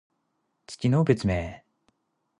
[0.65, 1.63] 月の別名。